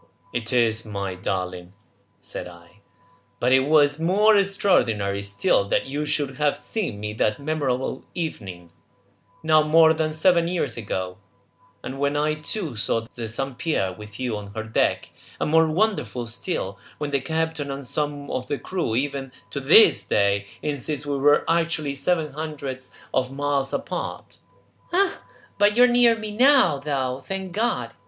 "It 0.33 0.51
is, 0.51 0.83
my 0.83 1.13
darling," 1.13 1.73
said 2.21 2.47
I. 2.47 2.79
"But 3.39 3.51
it 3.51 3.65
was 3.67 3.99
more 3.99 4.35
extraordinary 4.35 5.21
still 5.21 5.65
that 5.69 5.85
you 5.85 6.07
should 6.07 6.37
have 6.37 6.57
seen 6.57 6.99
me 6.99 7.13
that 7.13 7.39
memorable 7.39 8.03
evening, 8.15 8.71
now 9.43 9.61
more 9.61 9.93
than 9.93 10.11
seven 10.11 10.47
years 10.47 10.75
ago, 10.75 11.19
and 11.83 11.99
when 11.99 12.17
I 12.17 12.33
too 12.33 12.75
saw 12.75 13.01
the 13.13 13.29
Saint 13.29 13.59
Pierre 13.59 13.93
with 13.93 14.19
you 14.19 14.35
on 14.37 14.53
her 14.55 14.63
deck, 14.63 15.11
and 15.39 15.51
more 15.51 15.67
wonderful 15.67 16.25
still, 16.25 16.79
when 16.97 17.11
the 17.11 17.21
captain 17.21 17.69
and 17.69 17.85
some 17.85 18.31
of 18.31 18.47
the 18.47 18.57
crew 18.57 18.95
even 18.95 19.31
to 19.51 19.59
this 19.59 20.03
day 20.03 20.47
insist 20.63 21.05
we 21.05 21.19
were 21.19 21.45
actually 21.47 21.93
several 21.93 22.31
hundreds 22.31 22.91
of 23.13 23.31
miles 23.31 23.71
apart!" 23.71 24.37
"Ah, 24.91 25.19
but 25.59 25.77
you 25.77 25.83
are 25.83 25.87
near 25.87 26.17
me 26.17 26.35
now, 26.35 26.79
though, 26.79 27.23
thank 27.27 27.51
God!" 27.51 27.93